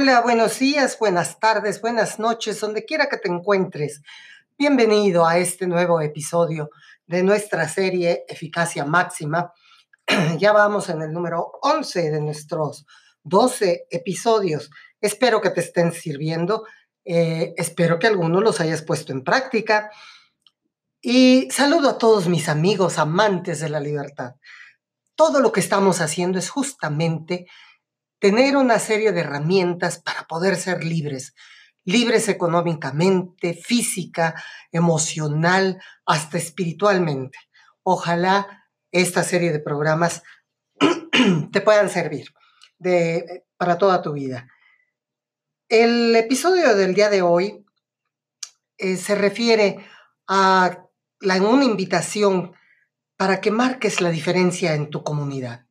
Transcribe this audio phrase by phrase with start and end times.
[0.00, 4.00] Hola, buenos días, buenas tardes, buenas noches, donde quiera que te encuentres.
[4.56, 6.70] Bienvenido a este nuevo episodio
[7.08, 9.52] de nuestra serie Eficacia Máxima.
[10.38, 12.86] ya vamos en el número 11 de nuestros
[13.24, 14.70] 12 episodios.
[15.00, 16.64] Espero que te estén sirviendo.
[17.04, 19.90] Eh, espero que algunos los hayas puesto en práctica.
[21.00, 24.36] Y saludo a todos mis amigos amantes de la libertad.
[25.16, 27.48] Todo lo que estamos haciendo es justamente
[28.18, 31.34] tener una serie de herramientas para poder ser libres,
[31.84, 34.34] libres económicamente, física,
[34.72, 37.38] emocional, hasta espiritualmente.
[37.82, 40.22] Ojalá esta serie de programas
[41.52, 42.32] te puedan servir
[42.78, 44.48] de, para toda tu vida.
[45.68, 47.64] El episodio del día de hoy
[48.78, 49.84] eh, se refiere
[50.26, 50.86] a
[51.20, 52.52] la, una invitación
[53.16, 55.67] para que marques la diferencia en tu comunidad.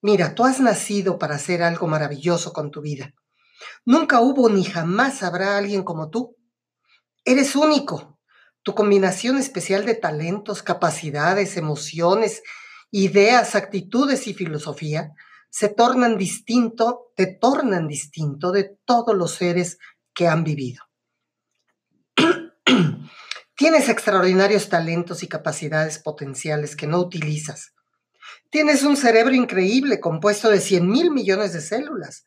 [0.00, 3.14] Mira, tú has nacido para hacer algo maravilloso con tu vida.
[3.84, 6.36] Nunca hubo ni jamás habrá alguien como tú.
[7.24, 8.18] Eres único.
[8.62, 12.42] Tu combinación especial de talentos, capacidades, emociones,
[12.90, 15.12] ideas, actitudes y filosofía
[15.50, 19.78] se tornan distinto, te tornan distinto de todos los seres
[20.14, 20.84] que han vivido.
[23.56, 27.72] Tienes extraordinarios talentos y capacidades potenciales que no utilizas
[28.50, 32.24] Tienes un cerebro increíble compuesto de 100 mil millones de células.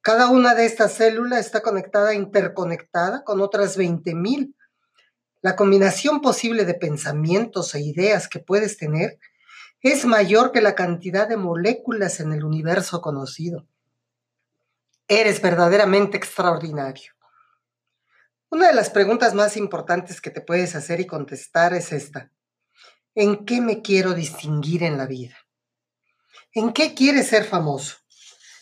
[0.00, 4.54] Cada una de estas células está conectada, interconectada con otras 20 mil.
[5.40, 9.18] La combinación posible de pensamientos e ideas que puedes tener
[9.80, 13.66] es mayor que la cantidad de moléculas en el universo conocido.
[15.08, 17.12] Eres verdaderamente extraordinario.
[18.50, 22.30] Una de las preguntas más importantes que te puedes hacer y contestar es esta.
[23.14, 25.36] ¿En qué me quiero distinguir en la vida?
[26.52, 27.96] ¿En qué quieres ser famoso?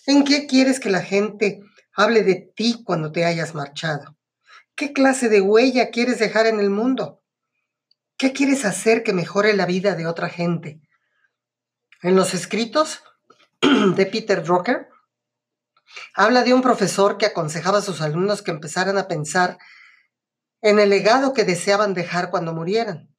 [0.07, 1.61] ¿En qué quieres que la gente
[1.95, 4.17] hable de ti cuando te hayas marchado?
[4.75, 7.23] ¿Qué clase de huella quieres dejar en el mundo?
[8.19, 10.81] ¿Qué quieres hacer que mejore la vida de otra gente?
[12.03, 13.03] En los escritos
[13.61, 14.89] de Peter Drucker,
[16.15, 19.59] habla de un profesor que aconsejaba a sus alumnos que empezaran a pensar
[20.61, 23.12] en el legado que deseaban dejar cuando murieran,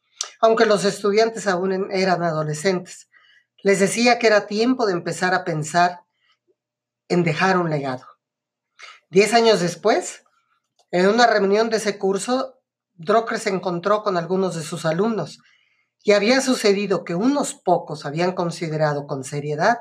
[0.43, 3.07] aunque los estudiantes aún eran adolescentes.
[3.63, 6.01] Les decía que era tiempo de empezar a pensar
[7.07, 8.05] en dejar un legado.
[9.09, 10.25] Diez años después,
[10.91, 12.59] en una reunión de ese curso,
[12.95, 15.39] Drucker se encontró con algunos de sus alumnos
[16.03, 19.77] y había sucedido que unos pocos habían considerado con seriedad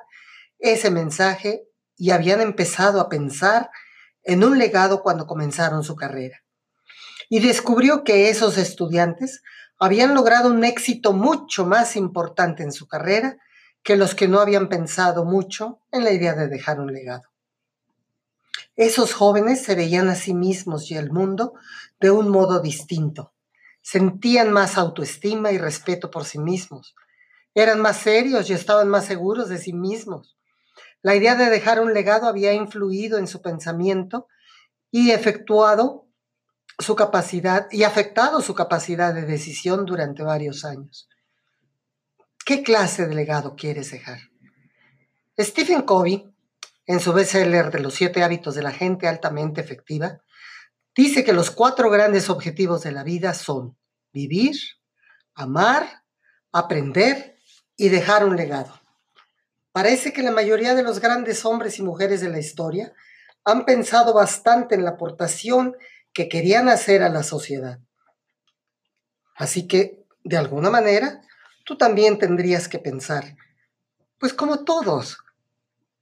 [0.61, 1.65] ese mensaje
[1.97, 3.69] y habían empezado a pensar
[4.23, 6.44] en un legado cuando comenzaron su carrera.
[7.29, 9.43] Y descubrió que esos estudiantes
[9.84, 13.38] habían logrado un éxito mucho más importante en su carrera
[13.82, 17.25] que los que no habían pensado mucho en la idea de dejar un legado.
[18.76, 21.54] Esos jóvenes se veían a sí mismos y al mundo
[21.98, 23.32] de un modo distinto.
[23.81, 26.94] Sentían más autoestima y respeto por sí mismos.
[27.53, 30.37] Eran más serios y estaban más seguros de sí mismos.
[31.03, 34.28] La idea de dejar un legado había influido en su pensamiento
[34.93, 36.01] y efectuado
[36.82, 41.09] su capacidad y afectado su capacidad de decisión durante varios años.
[42.44, 44.19] ¿Qué clase de legado quieres dejar?
[45.38, 46.34] Stephen Covey,
[46.87, 50.20] en su bestseller de los siete hábitos de la gente altamente efectiva,
[50.94, 53.76] dice que los cuatro grandes objetivos de la vida son
[54.12, 54.56] vivir,
[55.34, 56.03] amar,
[56.53, 57.37] aprender
[57.76, 58.81] y dejar un legado.
[59.72, 62.93] Parece que la mayoría de los grandes hombres y mujeres de la historia
[63.44, 65.76] han pensado bastante en la aportación
[66.12, 67.78] que querían hacer a la sociedad.
[69.34, 71.23] Así que, de alguna manera,
[71.65, 73.37] tú también tendrías que pensar,
[74.19, 75.19] pues como todos.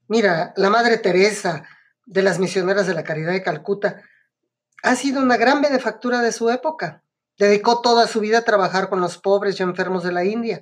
[0.08, 1.64] Mira, la Madre Teresa
[2.06, 4.02] de las misioneras de la Caridad de Calcuta
[4.82, 7.04] ha sido una gran benefactura de su época.
[7.38, 10.60] Dedicó toda su vida a trabajar con los pobres y enfermos de la India.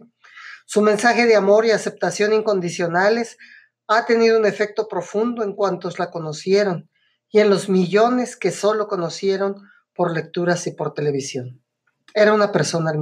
[0.66, 3.38] Su mensaje de amor y aceptación incondicionales
[3.86, 6.90] ha tenido un efecto profundo en cuantos la conocieron
[7.30, 9.56] y en los millones que solo conocieron
[9.94, 11.62] por lecturas y por televisión.
[12.14, 12.92] Era una persona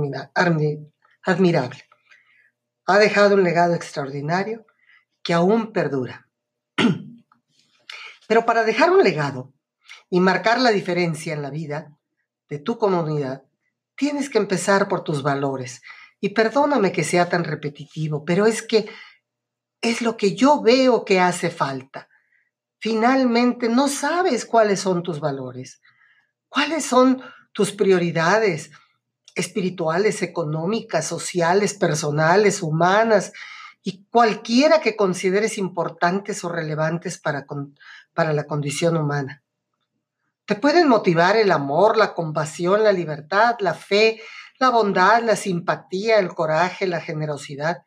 [1.25, 1.87] admirable
[2.87, 4.65] ha dejado un legado extraordinario
[5.23, 6.29] que aún perdura.
[8.29, 9.53] Pero para dejar un legado
[10.09, 11.97] y marcar la diferencia en la vida
[12.49, 13.43] de tu comunidad,
[13.97, 15.83] tienes que empezar por tus valores.
[16.21, 18.89] Y perdóname que sea tan repetitivo, pero es que
[19.83, 22.09] es lo que yo veo que hace falta.
[22.79, 25.81] Finalmente no sabes cuáles son tus valores,
[26.49, 28.71] cuáles son tus prioridades,
[29.35, 33.33] espirituales, económicas, sociales, personales, humanas,
[33.83, 37.47] y cualquiera que consideres importantes o relevantes para,
[38.15, 39.45] para la condición humana.
[40.45, 44.21] Te pueden motivar el amor, la compasión, la libertad, la fe,
[44.59, 47.85] la bondad, la simpatía, el coraje, la generosidad.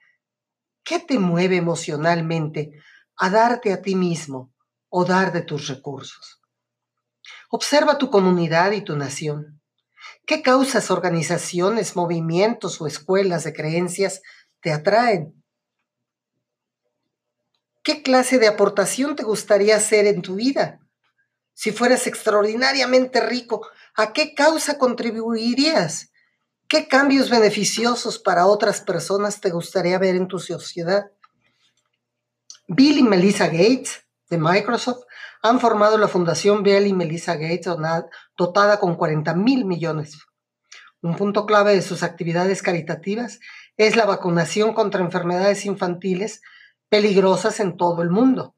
[0.83, 2.71] ¿Qué te mueve emocionalmente
[3.17, 4.51] a darte a ti mismo
[4.89, 6.41] o dar de tus recursos?
[7.49, 9.61] Observa tu comunidad y tu nación.
[10.25, 14.21] ¿Qué causas, organizaciones, movimientos o escuelas de creencias
[14.61, 15.43] te atraen?
[17.83, 20.79] ¿Qué clase de aportación te gustaría hacer en tu vida?
[21.53, 26.11] Si fueras extraordinariamente rico, ¿a qué causa contribuirías?
[26.67, 31.11] ¿Qué cambios beneficiosos para otras personas te gustaría ver en tu sociedad?
[32.67, 35.03] Bill y Melissa Gates de Microsoft
[35.41, 37.69] han formado la Fundación Bill y Melissa Gates
[38.37, 40.17] dotada con 40 mil millones.
[41.01, 43.39] Un punto clave de sus actividades caritativas
[43.77, 46.41] es la vacunación contra enfermedades infantiles
[46.89, 48.55] peligrosas en todo el mundo,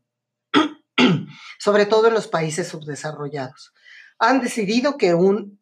[1.60, 3.74] sobre todo en los países subdesarrollados.
[4.18, 5.62] Han decidido que un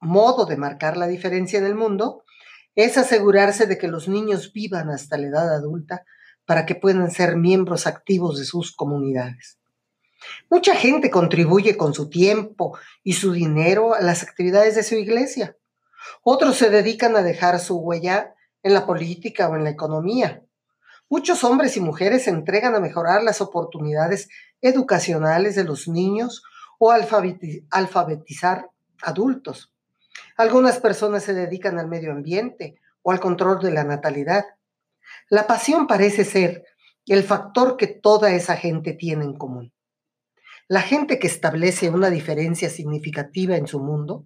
[0.00, 2.24] modo de marcar la diferencia en el mundo
[2.74, 6.04] es asegurarse de que los niños vivan hasta la edad adulta
[6.46, 9.58] para que puedan ser miembros activos de sus comunidades.
[10.50, 15.56] Mucha gente contribuye con su tiempo y su dinero a las actividades de su iglesia.
[16.22, 20.42] Otros se dedican a dejar su huella en la política o en la economía.
[21.08, 24.28] Muchos hombres y mujeres se entregan a mejorar las oportunidades
[24.60, 26.44] educacionales de los niños
[26.78, 28.70] o alfabetizar
[29.02, 29.72] adultos.
[30.36, 34.44] Algunas personas se dedican al medio ambiente o al control de la natalidad.
[35.30, 36.64] La pasión parece ser
[37.06, 39.72] el factor que toda esa gente tiene en común.
[40.68, 44.24] La gente que establece una diferencia significativa en su mundo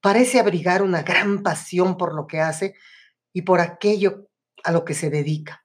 [0.00, 2.74] parece abrigar una gran pasión por lo que hace
[3.34, 4.28] y por aquello
[4.64, 5.64] a lo que se dedica.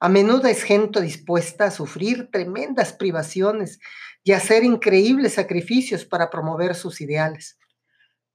[0.00, 3.78] A menudo es gente dispuesta a sufrir tremendas privaciones
[4.24, 7.58] y hacer increíbles sacrificios para promover sus ideales.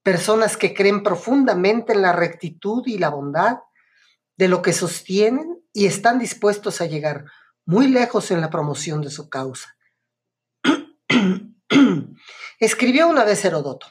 [0.04, 3.58] Personas que creen profundamente en la rectitud y la bondad
[4.38, 7.26] de lo que sostienen y están dispuestos a llegar
[7.66, 9.76] muy lejos en la promoción de su causa.
[12.60, 13.88] Escribió una vez Herodoto,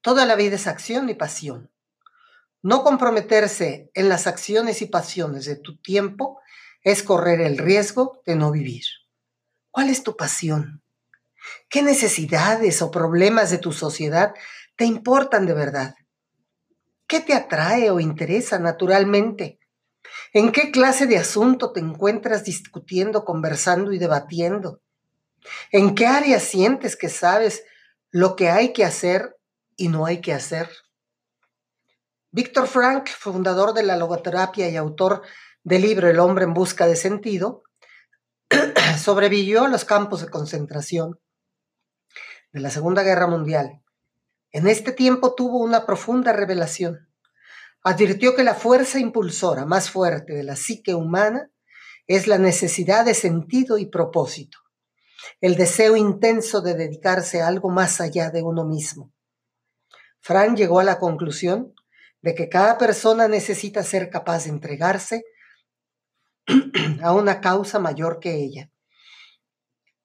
[0.00, 1.72] toda la vida es acción y pasión.
[2.62, 6.40] No comprometerse en las acciones y pasiones de tu tiempo
[6.82, 8.84] es correr el riesgo de no vivir.
[9.70, 10.82] ¿Cuál es tu pasión?
[11.68, 14.34] ¿Qué necesidades o problemas de tu sociedad
[14.76, 15.94] te importan de verdad?
[17.06, 19.60] ¿Qué te atrae o interesa naturalmente?
[20.32, 24.80] ¿En qué clase de asunto te encuentras discutiendo, conversando y debatiendo?
[25.70, 27.64] ¿En qué área sientes que sabes
[28.10, 29.36] lo que hay que hacer
[29.76, 30.68] y no hay que hacer?
[32.32, 35.22] Víctor Frank, fundador de la logoterapia y autor
[35.62, 37.62] del libro El hombre en busca de sentido,
[38.98, 41.20] sobrevivió a los campos de concentración
[42.52, 43.82] de la Segunda Guerra Mundial.
[44.56, 47.10] En este tiempo tuvo una profunda revelación.
[47.82, 51.50] Advirtió que la fuerza impulsora más fuerte de la psique humana
[52.06, 54.56] es la necesidad de sentido y propósito,
[55.42, 59.12] el deseo intenso de dedicarse a algo más allá de uno mismo.
[60.22, 61.74] Frank llegó a la conclusión
[62.22, 65.24] de que cada persona necesita ser capaz de entregarse
[67.02, 68.70] a una causa mayor que ella.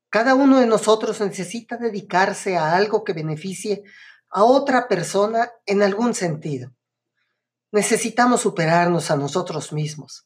[0.09, 3.83] Cada uno de nosotros necesita dedicarse a algo que beneficie
[4.31, 6.73] a otra persona en algún sentido.
[7.71, 10.25] Necesitamos superarnos a nosotros mismos,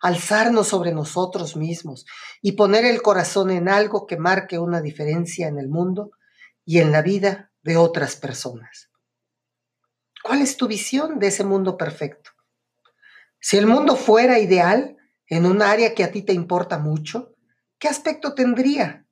[0.00, 2.06] alzarnos sobre nosotros mismos
[2.40, 6.12] y poner el corazón en algo que marque una diferencia en el mundo
[6.64, 8.90] y en la vida de otras personas.
[10.22, 12.30] ¿Cuál es tu visión de ese mundo perfecto?
[13.40, 17.34] Si el mundo fuera ideal en un área que a ti te importa mucho,
[17.78, 19.06] ¿qué aspecto tendría?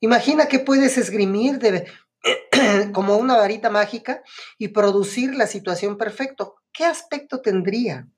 [0.00, 1.86] Imagina que puedes esgrimir de,
[2.92, 4.22] como una varita mágica
[4.58, 6.46] y producir la situación perfecta.
[6.72, 8.08] ¿Qué aspecto tendría?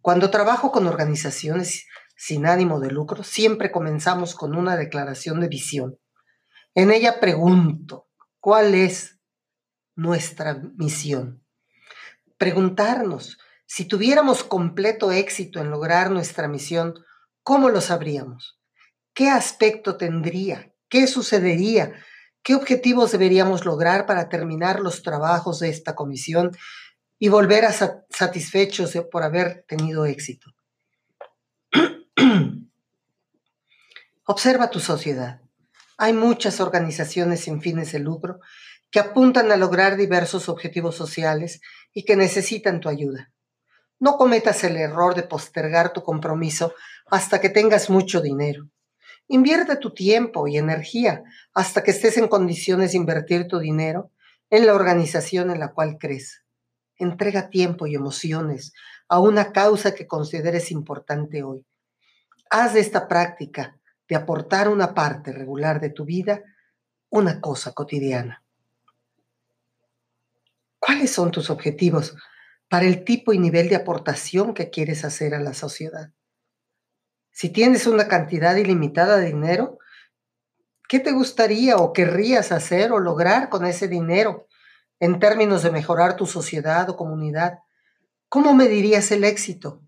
[0.00, 5.98] Cuando trabajo con organizaciones sin ánimo de lucro, siempre comenzamos con una declaración de visión.
[6.74, 8.08] En ella pregunto,
[8.44, 9.18] ¿Cuál es
[9.96, 11.42] nuestra misión?
[12.36, 16.92] Preguntarnos, si tuviéramos completo éxito en lograr nuestra misión,
[17.42, 18.60] ¿cómo lo sabríamos?
[19.14, 20.74] ¿Qué aspecto tendría?
[20.88, 21.92] ¿Qué sucedería?
[22.42, 26.50] ¿Qué objetivos deberíamos lograr para terminar los trabajos de esta comisión
[27.20, 30.50] y volver a satisfechos por haber tenido éxito?
[34.26, 35.40] Observa tu sociedad.
[35.96, 38.40] Hay muchas organizaciones sin fines de lucro
[38.90, 41.60] que apuntan a lograr diversos objetivos sociales
[41.92, 43.32] y que necesitan tu ayuda.
[44.00, 46.74] No cometas el error de postergar tu compromiso
[47.06, 48.68] hasta que tengas mucho dinero.
[49.28, 54.10] Invierte tu tiempo y energía hasta que estés en condiciones de invertir tu dinero
[54.50, 56.44] en la organización en la cual crees.
[56.96, 58.72] Entrega tiempo y emociones
[59.08, 61.66] a una causa que consideres importante hoy.
[62.50, 63.78] Haz de esta práctica
[64.08, 66.42] de aportar una parte regular de tu vida
[67.08, 68.42] una cosa cotidiana.
[70.78, 72.14] ¿Cuáles son tus objetivos
[72.68, 76.10] para el tipo y nivel de aportación que quieres hacer a la sociedad?
[77.34, 79.78] Si tienes una cantidad ilimitada de dinero,
[80.88, 84.46] ¿qué te gustaría o querrías hacer o lograr con ese dinero
[85.00, 87.58] en términos de mejorar tu sociedad o comunidad?
[88.28, 89.82] ¿Cómo medirías el éxito?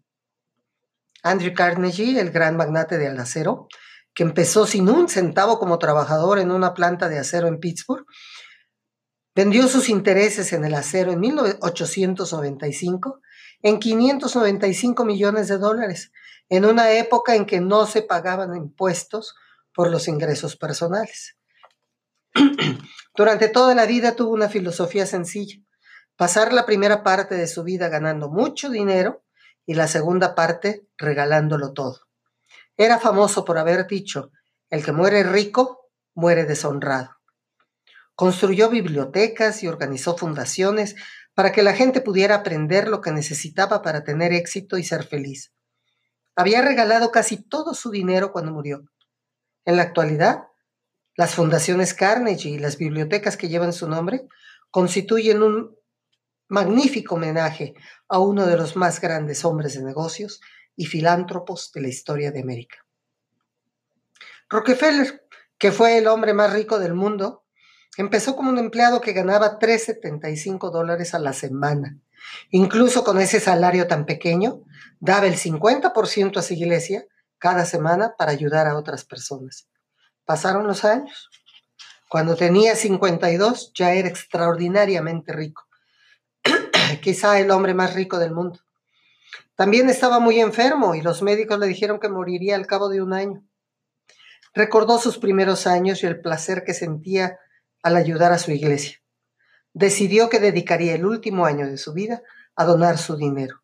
[1.23, 3.69] Andrew Carnegie, el gran magnate del acero,
[4.13, 8.07] que empezó sin un centavo como trabajador en una planta de acero en Pittsburgh,
[9.37, 13.21] Vendió sus intereses en el acero en 1895
[13.61, 16.11] en 595 millones de dólares,
[16.49, 19.35] en una época en que no se pagaban impuestos
[19.75, 21.37] por los ingresos personales.
[23.17, 25.57] Durante toda la vida tuvo una filosofía sencilla,
[26.17, 29.25] pasar la primera parte de su vida ganando mucho dinero
[29.65, 32.01] y la segunda parte regalándolo todo.
[32.77, 34.31] Era famoso por haber dicho,
[34.71, 37.17] el que muere rico, muere deshonrado.
[38.15, 40.97] Construyó bibliotecas y organizó fundaciones
[41.35, 45.53] para que la gente pudiera aprender lo que necesitaba para tener éxito y ser feliz.
[46.37, 48.85] Había regalado casi todo su dinero cuando murió.
[49.65, 50.45] En la actualidad,
[51.17, 54.29] las fundaciones Carnegie y las bibliotecas que llevan su nombre
[54.71, 55.75] constituyen un
[56.49, 57.75] magnífico homenaje
[58.09, 60.41] a uno de los más grandes hombres de negocios
[60.77, 62.77] y filántropos de la historia de América.
[64.49, 65.27] Rockefeller,
[65.59, 67.47] que fue el hombre más rico del mundo,
[67.97, 71.99] Empezó como un empleado que ganaba 3,75 dólares a la semana.
[72.51, 74.63] Incluso con ese salario tan pequeño,
[75.01, 77.07] daba el 50% a su iglesia
[77.39, 79.69] cada semana para ayudar a otras personas.
[80.25, 81.31] Pasaron los años.
[82.09, 85.67] Cuando tenía 52 ya era extraordinariamente rico.
[87.03, 88.61] Quizá el hombre más rico del mundo.
[89.57, 93.13] También estaba muy enfermo y los médicos le dijeron que moriría al cabo de un
[93.13, 93.43] año.
[94.55, 97.39] Recordó sus primeros años y el placer que sentía
[97.83, 99.01] al ayudar a su iglesia.
[99.77, 102.23] Decidió que dedicaría el último año de su vida
[102.55, 103.61] a donar su dinero.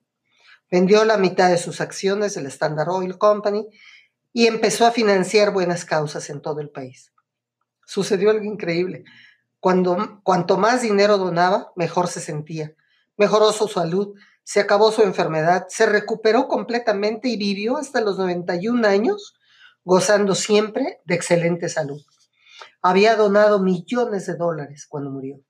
[0.70, 3.66] Vendió la mitad de sus acciones del Standard Oil Company
[4.30, 7.14] y empezó a financiar buenas causas en todo el país.
[7.86, 9.04] Sucedió algo increíble.
[9.58, 12.74] Cuando, cuanto más dinero donaba, mejor se sentía.
[13.16, 14.14] Mejoró su salud,
[14.44, 19.34] se acabó su enfermedad, se recuperó completamente y vivió hasta los 91 años,
[19.82, 22.02] gozando siempre de excelente salud
[22.82, 25.40] había donado millones de dólares cuando murió,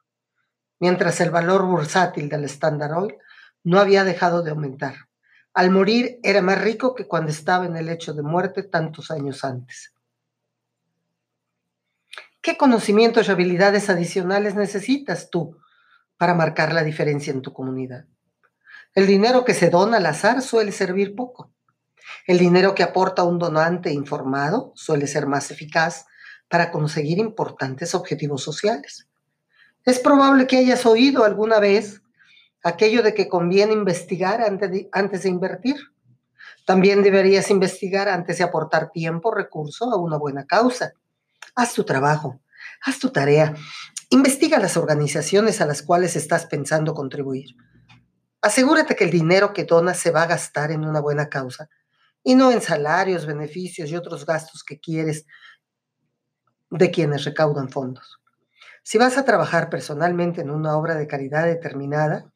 [0.83, 3.15] mientras el valor bursátil del Standard Oil
[3.63, 4.97] no había dejado de aumentar.
[5.55, 9.45] Al morir era más rico que cuando estaba en el hecho de muerte tantos años
[9.45, 9.95] antes.
[12.41, 15.57] ¿Qué conocimientos y habilidades adicionales necesitas tú
[16.17, 18.07] para marcar la diferencia en tu comunidad?
[18.93, 21.55] El dinero que se dona al azar suele servir poco.
[22.27, 26.07] El dinero que aporta un donante informado suele ser más eficaz
[26.49, 29.07] para conseguir importantes objetivos sociales.
[29.85, 32.03] Es probable que hayas oído alguna vez
[32.63, 35.77] aquello de que conviene investigar antes de, invertir.
[36.65, 40.93] También deberías investigar antes de aportar tiempo, recursos a una buena causa.
[41.57, 42.41] Haz tu trabajo,
[42.83, 43.55] haz tu tarea,
[44.11, 47.57] investiga las organizaciones a las cuales estás pensando contribuir.
[48.41, 51.69] Asegúrate que el dinero que donas se va a gastar en una buena causa
[52.23, 55.27] y no en salarios, beneficios y otros gastos que quieres
[56.71, 58.22] de quienes recaudan fondos.
[58.83, 62.33] Si vas a trabajar personalmente en una obra de caridad determinada,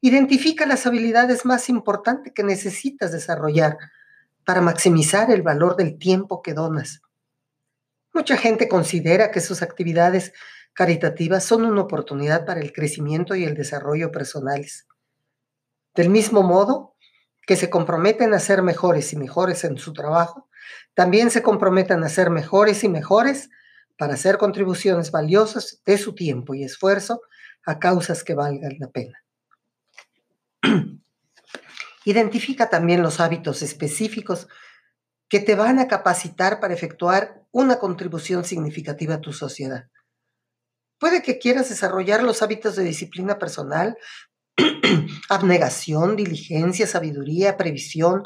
[0.00, 3.78] identifica las habilidades más importantes que necesitas desarrollar
[4.44, 7.02] para maximizar el valor del tiempo que donas.
[8.12, 10.32] Mucha gente considera que sus actividades
[10.74, 14.86] caritativas son una oportunidad para el crecimiento y el desarrollo personales.
[15.94, 16.96] Del mismo modo
[17.46, 20.48] que se comprometen a ser mejores y mejores en su trabajo,
[20.94, 23.50] también se comprometen a ser mejores y mejores
[23.96, 27.22] para hacer contribuciones valiosas de su tiempo y esfuerzo
[27.64, 29.22] a causas que valgan la pena.
[32.04, 34.48] Identifica también los hábitos específicos
[35.28, 39.88] que te van a capacitar para efectuar una contribución significativa a tu sociedad.
[40.98, 43.96] Puede que quieras desarrollar los hábitos de disciplina personal,
[45.28, 48.24] abnegación, diligencia, sabiduría, previsión,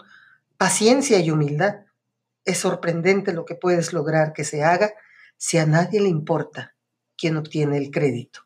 [0.56, 1.86] paciencia y humildad.
[2.44, 4.92] Es sorprendente lo que puedes lograr que se haga
[5.36, 6.74] si a nadie le importa
[7.16, 8.40] quién obtiene el crédito.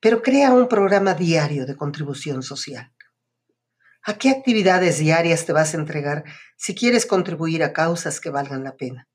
[0.00, 2.92] Pero crea un programa diario de contribución social.
[4.04, 6.24] ¿A qué actividades diarias te vas a entregar
[6.56, 9.08] si quieres contribuir a causas que valgan la pena?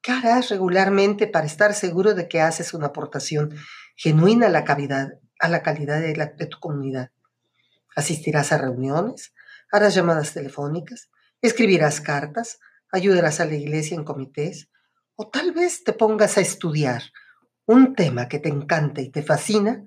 [0.00, 3.54] ¿Qué harás regularmente para estar seguro de que haces una aportación
[3.96, 7.10] genuina a la, calidad, a la calidad de, de tu comunidad?
[7.96, 9.32] ¿Asistirás a reuniones?
[9.72, 11.10] ¿Harás llamadas telefónicas?
[11.42, 12.60] ¿Escribirás cartas?
[12.90, 14.68] ¿Ayudarás a la iglesia en comités?
[15.14, 17.02] ¿O tal vez te pongas a estudiar
[17.66, 19.84] un tema que te encanta y te fascina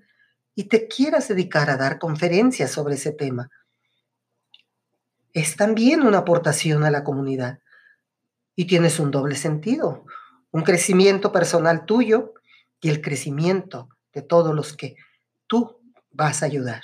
[0.53, 3.50] y te quieras dedicar a dar conferencias sobre ese tema?
[5.34, 7.60] Es también una aportación a la comunidad
[8.55, 10.05] y tienes un doble sentido,
[10.51, 12.34] un crecimiento personal tuyo
[12.81, 14.96] y el crecimiento de todos los que
[15.48, 15.81] tú
[16.12, 16.81] vas a ayudar.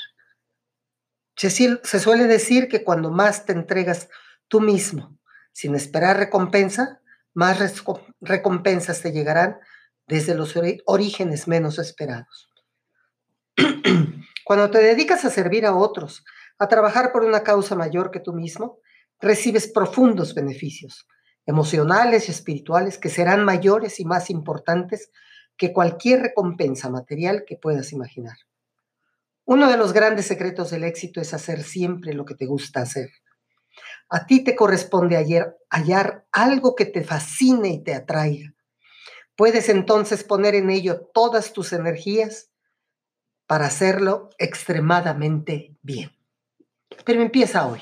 [1.36, 4.10] Se suele decir que cuando más te entregas
[4.48, 5.20] tú mismo,
[5.58, 7.02] sin esperar recompensa,
[7.34, 7.58] más
[8.22, 9.58] recompensas te llegarán
[10.06, 10.54] desde los
[10.86, 12.48] orígenes menos esperados.
[14.46, 16.24] Cuando te dedicas a servir a otros,
[16.60, 18.78] a trabajar por una causa mayor que tú mismo,
[19.20, 21.08] recibes profundos beneficios
[21.48, 25.10] emocionales y espirituales que serán mayores y más importantes
[25.58, 28.38] que cualquier recompensa material que puedas imaginar.
[29.44, 33.10] Uno de los grandes secretos del éxito es hacer siempre lo que te gusta hacer.
[34.10, 35.18] A ti te corresponde
[35.70, 38.54] hallar algo que te fascine y te atraiga.
[39.36, 42.50] Puedes entonces poner en ello todas tus energías
[43.46, 46.12] para hacerlo extremadamente bien.
[47.06, 47.82] Pero empieza hoy.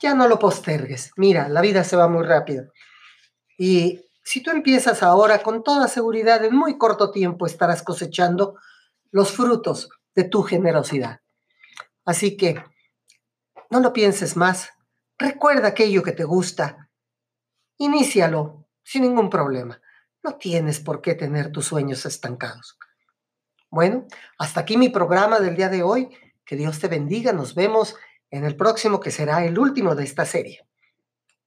[0.00, 1.12] Ya no lo postergues.
[1.16, 2.72] Mira, la vida se va muy rápido.
[3.58, 8.56] Y si tú empiezas ahora, con toda seguridad, en muy corto tiempo estarás cosechando
[9.10, 11.20] los frutos de tu generosidad.
[12.04, 12.64] Así que
[13.68, 14.70] no lo pienses más.
[15.20, 16.88] Recuerda aquello que te gusta.
[17.76, 19.78] Inícialo sin ningún problema.
[20.22, 22.78] No tienes por qué tener tus sueños estancados.
[23.70, 24.06] Bueno,
[24.38, 26.08] hasta aquí mi programa del día de hoy.
[26.42, 27.34] Que Dios te bendiga.
[27.34, 27.96] Nos vemos
[28.30, 30.66] en el próximo que será el último de esta serie.